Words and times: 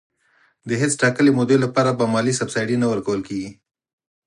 د 0.67 0.71
هیڅ 0.81 0.93
ټاکلي 1.01 1.31
مودې 1.37 1.57
لپاره 1.65 1.91
به 1.97 2.05
مالي 2.13 2.33
سبسایډي 2.39 2.77
نه 2.83 2.87
ورکول 2.91 3.21
کېږي. 3.27 3.51